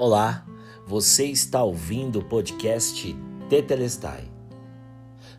Olá, 0.00 0.46
você 0.86 1.24
está 1.24 1.60
ouvindo 1.60 2.20
o 2.20 2.24
podcast 2.24 3.16
Tetelestai. 3.50 4.30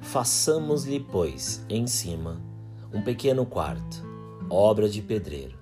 Façamos-lhe, 0.01 0.99
pois, 0.99 1.63
em 1.69 1.87
cima 1.87 2.41
um 2.93 3.01
pequeno 3.01 3.45
quarto, 3.45 4.05
obra 4.49 4.89
de 4.89 5.01
pedreiro, 5.01 5.57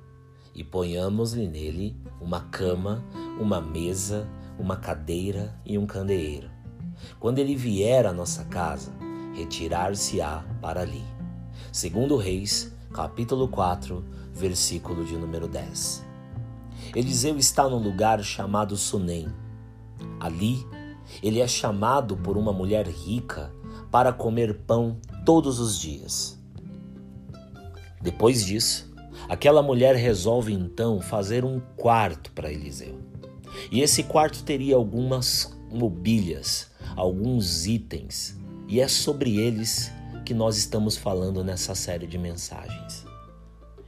e 0.56 0.64
ponhamos-lhe 0.64 1.48
nele 1.48 1.96
uma 2.20 2.42
cama, 2.46 3.06
uma 3.40 3.62
mesa, 3.62 4.28
uma 4.58 4.78
cadeira 4.78 5.56
e 5.64 5.78
um 5.78 5.86
candeeiro. 5.86 6.50
Quando 7.20 7.38
ele 7.38 7.56
vier 7.56 8.08
à 8.08 8.12
nossa 8.12 8.46
casa, 8.46 8.92
retirar-se-á 9.36 10.44
para 10.60 10.82
ali. 10.82 11.06
Segundo 11.72 12.18
Reis, 12.18 12.76
capítulo 12.92 13.48
4, 13.48 14.04
versículo 14.34 15.06
de 15.06 15.16
número 15.16 15.48
10. 15.48 16.07
Eliseu 16.98 17.38
está 17.38 17.70
num 17.70 17.78
lugar 17.78 18.24
chamado 18.24 18.76
Sunem. 18.76 19.28
Ali, 20.20 20.66
ele 21.22 21.40
é 21.40 21.48
chamado 21.48 22.18
por 22.18 22.36
uma 22.36 22.52
mulher 22.52 22.88
rica 22.88 23.54
para 23.92 24.12
comer 24.12 24.62
pão 24.66 24.98
todos 25.24 25.60
os 25.60 25.80
dias. 25.80 26.42
Depois 28.02 28.44
disso, 28.44 28.92
aquela 29.30 29.62
mulher 29.62 29.96
resolve 29.96 30.52
então 30.52 31.00
fazer 31.00 31.46
um 31.46 31.60
quarto 31.76 32.32
para 32.32 32.52
Eliseu. 32.52 33.00
E 33.72 33.82
esse 33.82 34.02
quarto 34.02 34.42
teria 34.44 34.76
algumas 34.76 35.56
mobílias, 35.72 36.72
alguns 36.96 37.68
itens, 37.68 38.36
e 38.68 38.82
é 38.82 38.88
sobre 38.88 39.38
eles 39.38 39.92
que 40.26 40.34
nós 40.34 40.58
estamos 40.58 40.98
falando 40.98 41.44
nessa 41.44 41.76
série 41.76 42.08
de 42.08 42.18
mensagens 42.18 43.07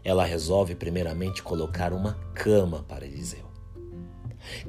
ela 0.09 0.25
resolve 0.25 0.73
primeiramente 0.73 1.43
colocar 1.43 1.93
uma 1.93 2.15
cama 2.33 2.83
para 2.87 3.05
Eliseu. 3.05 3.45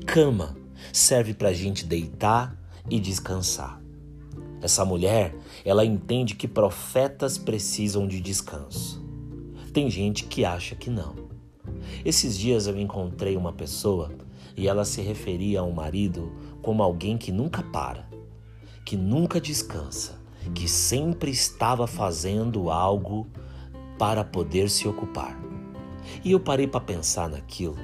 Cama 0.07 0.55
serve 0.93 1.33
para 1.33 1.49
a 1.49 1.53
gente 1.55 1.87
deitar 1.87 2.55
e 2.91 3.01
descansar. 3.01 3.81
Essa 4.61 4.85
mulher, 4.85 5.35
ela 5.65 5.83
entende 5.83 6.35
que 6.35 6.47
profetas 6.47 7.39
precisam 7.39 8.07
de 8.07 8.21
descanso. 8.21 9.03
Tem 9.73 9.89
gente 9.89 10.25
que 10.25 10.45
acha 10.45 10.75
que 10.75 10.91
não. 10.91 11.15
Esses 12.05 12.37
dias 12.37 12.67
eu 12.67 12.79
encontrei 12.79 13.35
uma 13.35 13.55
pessoa 13.55 14.13
e 14.55 14.69
ela 14.69 14.85
se 14.85 15.01
referia 15.01 15.61
ao 15.61 15.73
marido 15.73 16.31
como 16.61 16.83
alguém 16.83 17.17
que 17.17 17.33
nunca 17.33 17.63
para, 17.63 18.07
que 18.85 18.95
nunca 18.95 19.41
descansa, 19.41 20.21
que 20.55 20.69
sempre 20.69 21.31
estava 21.31 21.87
fazendo 21.87 22.69
algo 22.69 23.27
para 24.01 24.25
poder 24.25 24.70
se 24.70 24.89
ocupar. 24.89 25.39
E 26.25 26.33
eu 26.33 26.41
parei 26.41 26.67
para 26.67 26.81
pensar 26.81 27.29
naquilo 27.29 27.77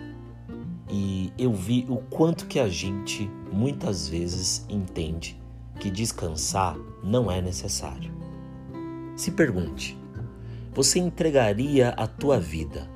e 0.89 1.31
eu 1.37 1.53
vi 1.53 1.85
o 1.91 1.99
quanto 1.99 2.47
que 2.47 2.59
a 2.59 2.71
gente 2.71 3.31
muitas 3.53 4.09
vezes 4.09 4.65
entende 4.67 5.39
que 5.79 5.91
descansar 5.91 6.75
não 7.05 7.31
é 7.31 7.43
necessário. 7.43 8.11
Se 9.15 9.33
pergunte: 9.33 9.99
você 10.73 10.99
entregaria 10.99 11.91
a 11.91 12.07
tua 12.07 12.41
vida 12.41 12.89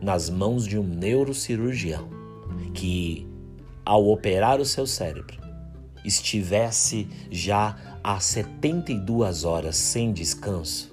nas 0.00 0.30
mãos 0.30 0.64
de 0.64 0.78
um 0.78 0.84
neurocirurgião 0.84 2.08
que, 2.72 3.26
ao 3.84 4.08
operar 4.08 4.60
o 4.60 4.64
seu 4.64 4.86
cérebro, 4.86 5.36
estivesse 6.04 7.08
já 7.28 7.98
há 8.04 8.20
72 8.20 9.42
horas 9.42 9.74
sem 9.74 10.12
descanso? 10.12 10.91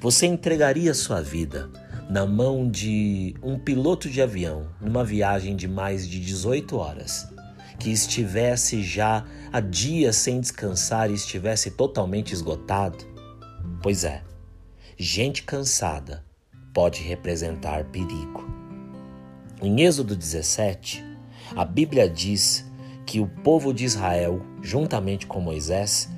Você 0.00 0.26
entregaria 0.26 0.92
sua 0.94 1.20
vida 1.20 1.70
na 2.08 2.26
mão 2.26 2.68
de 2.68 3.34
um 3.42 3.58
piloto 3.58 4.08
de 4.08 4.20
avião 4.20 4.68
numa 4.80 5.04
viagem 5.04 5.56
de 5.56 5.66
mais 5.66 6.06
de 6.06 6.20
18 6.20 6.76
horas, 6.76 7.28
que 7.78 7.90
estivesse 7.90 8.82
já 8.82 9.24
há 9.52 9.60
dias 9.60 10.16
sem 10.16 10.40
descansar 10.40 11.10
e 11.10 11.14
estivesse 11.14 11.70
totalmente 11.70 12.32
esgotado? 12.32 12.98
Pois 13.82 14.04
é, 14.04 14.22
gente 14.96 15.42
cansada 15.42 16.24
pode 16.72 17.02
representar 17.02 17.84
perigo. 17.84 18.44
Em 19.62 19.82
Êxodo 19.82 20.14
17, 20.14 21.04
a 21.56 21.64
Bíblia 21.64 22.08
diz 22.08 22.64
que 23.06 23.20
o 23.20 23.26
povo 23.26 23.72
de 23.72 23.84
Israel, 23.84 24.40
juntamente 24.60 25.26
com 25.26 25.40
Moisés, 25.40 26.08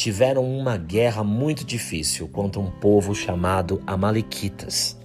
tiveram 0.00 0.50
uma 0.50 0.78
guerra 0.78 1.22
muito 1.22 1.62
difícil 1.62 2.26
contra 2.26 2.58
um 2.58 2.70
povo 2.70 3.14
chamado 3.14 3.82
Amalequitas. 3.86 4.96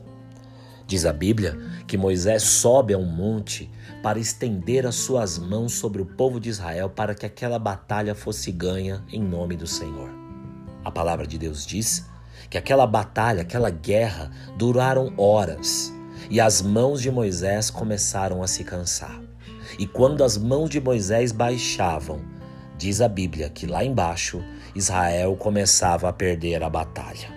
Diz 0.88 1.06
a 1.06 1.12
Bíblia 1.12 1.60
que 1.86 1.98
Moisés 1.98 2.44
sobe 2.44 2.94
a 2.94 2.98
um 2.98 3.06
monte 3.06 3.70
para 4.02 4.20
estender 4.20 4.86
as 4.88 4.96
suas 4.96 5.38
mãos 5.38 5.74
sobre 5.74 6.02
o 6.02 6.06
povo 6.06 6.40
de 6.40 6.48
Israel 6.48 6.90
para 6.90 7.14
que 7.14 7.26
aquela 7.26 7.60
batalha 7.60 8.16
fosse 8.16 8.54
ganha 8.54 9.04
em 9.12 9.22
nome 9.22 9.58
do 9.58 9.68
Senhor. 9.68 10.10
A 10.82 10.90
palavra 10.90 11.28
de 11.28 11.38
Deus 11.38 11.66
diz 11.66 12.06
que 12.50 12.58
aquela 12.58 12.88
batalha, 12.88 13.42
aquela 13.42 13.70
guerra 13.70 14.32
duraram 14.58 15.14
horas 15.18 15.94
e 16.30 16.40
as 16.40 16.62
mãos 16.62 17.02
de 17.02 17.12
Moisés 17.12 17.70
começaram 17.70 18.42
a 18.42 18.48
se 18.48 18.64
cansar. 18.64 19.22
E 19.78 19.86
quando 19.86 20.24
as 20.24 20.38
mãos 20.38 20.70
de 20.70 20.80
Moisés 20.80 21.34
baixavam, 21.34 22.22
diz 22.78 23.02
a 23.02 23.08
Bíblia 23.08 23.50
que 23.50 23.66
lá 23.66 23.84
embaixo 23.84 24.44
Israel 24.76 25.36
começava 25.36 26.10
a 26.10 26.14
perder 26.14 26.64
a 26.64 26.70
batalha. 26.70 27.34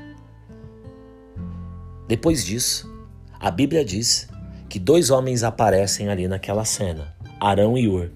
Depois 2.06 2.44
disso, 2.44 2.90
a 3.38 3.50
Bíblia 3.50 3.84
diz 3.84 4.28
que 4.68 4.78
dois 4.78 5.10
homens 5.10 5.42
aparecem 5.42 6.08
ali 6.08 6.26
naquela 6.26 6.64
cena, 6.64 7.14
Arão 7.40 7.76
e 7.76 7.88
Ur. 7.88 8.10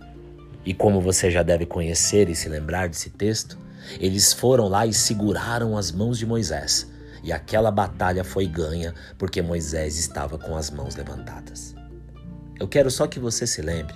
E 0.65 0.73
como 0.73 1.01
você 1.01 1.31
já 1.31 1.43
deve 1.43 1.67
conhecer 1.67 2.29
e 2.29 2.35
se 2.35 2.49
lembrar 2.49 2.89
desse 2.89 3.11
texto, 3.11 3.59
eles 4.01 4.33
foram 4.33 4.69
lá 4.69 4.87
e 4.87 4.93
seguraram 4.93 5.77
as 5.77 5.91
mãos 5.91 6.19
de 6.19 6.27
Moisés. 6.27 6.91
E 7.23 7.33
aquela 7.33 7.71
batalha 7.71 8.25
foi 8.25 8.47
ganha 8.47 8.95
porque 9.17 9.41
Moisés 9.43 9.99
estava 9.99 10.39
com 10.39 10.57
as 10.57 10.71
mãos 10.71 10.97
levantadas. 10.97 11.75
Eu 12.59 12.69
quero 12.69 12.91
só 12.91 13.07
que 13.07 13.19
você 13.19 13.47
se 13.47 13.61
lembre 13.63 13.95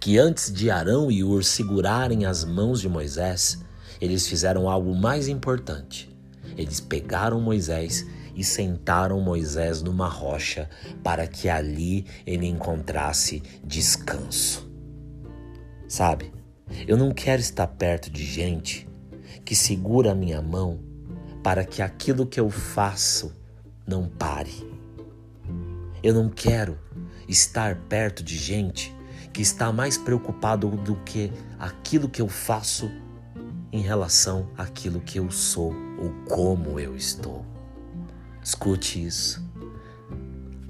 que 0.00 0.18
antes 0.18 0.52
de 0.52 0.70
Arão 0.70 1.10
e 1.10 1.24
Ur 1.24 1.44
segurarem 1.44 2.26
as 2.26 2.44
mãos 2.44 2.80
de 2.80 2.88
Moisés, 2.88 3.64
eles 4.00 4.26
fizeram 4.26 4.68
algo 4.68 4.94
mais 4.94 5.28
importante. 5.28 6.14
Eles 6.56 6.80
pegaram 6.80 7.40
Moisés 7.40 8.06
e 8.34 8.42
sentaram 8.42 9.20
Moisés 9.20 9.82
numa 9.82 10.08
rocha 10.08 10.68
para 11.02 11.26
que 11.26 11.48
ali 11.48 12.06
ele 12.26 12.46
encontrasse 12.46 13.42
descanso. 13.64 14.68
Sabe, 15.88 16.32
eu 16.86 16.96
não 16.96 17.12
quero 17.12 17.40
estar 17.40 17.66
perto 17.66 18.10
de 18.10 18.24
gente 18.24 18.88
que 19.44 19.54
segura 19.54 20.12
a 20.12 20.14
minha 20.14 20.40
mão 20.40 20.80
para 21.42 21.64
que 21.64 21.82
aquilo 21.82 22.26
que 22.26 22.40
eu 22.40 22.48
faço 22.50 23.32
não 23.86 24.08
pare. 24.08 24.66
Eu 26.02 26.14
não 26.14 26.28
quero 26.28 26.78
estar 27.28 27.76
perto 27.88 28.22
de 28.22 28.36
gente 28.36 28.93
que 29.34 29.42
está 29.42 29.72
mais 29.72 29.98
preocupado 29.98 30.68
do 30.68 30.94
que 30.94 31.32
aquilo 31.58 32.08
que 32.08 32.22
eu 32.22 32.28
faço 32.28 32.88
em 33.72 33.80
relação 33.80 34.48
àquilo 34.56 35.00
que 35.00 35.18
eu 35.18 35.28
sou 35.28 35.74
ou 35.98 36.12
como 36.28 36.78
eu 36.78 36.96
estou. 36.96 37.44
Escute 38.42 39.04
isso. 39.04 39.44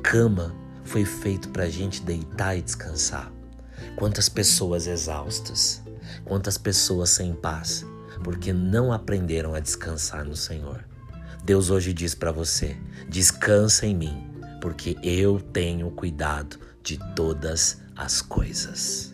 Cama 0.03 0.55
foi 0.83 1.05
feito 1.05 1.51
para 1.51 1.65
a 1.65 1.69
gente 1.69 2.03
deitar 2.03 2.57
e 2.57 2.63
descansar. 2.63 3.31
Quantas 3.97 4.31
pessoas 4.31 4.87
exaustas, 4.87 5.83
quantas 6.25 6.57
pessoas 6.57 7.11
sem 7.11 7.35
paz, 7.35 7.85
porque 8.23 8.51
não 8.51 8.93
aprenderam 8.93 9.55
a 9.55 9.61
descansar 9.61 10.25
no 10.25 10.35
Senhor. 10.35 10.83
Deus 11.45 11.69
hoje 11.69 11.93
diz 11.93 12.15
para 12.15 12.33
você: 12.33 12.79
descansa 13.11 13.87
em 13.87 13.95
mim, 13.95 14.27
porque 14.63 14.97
eu 15.03 15.39
tenho 15.39 15.91
cuidado 15.91 16.59
de 16.85 16.99
todas 17.17 17.79
as 17.97 18.21
coisas. 18.21 19.14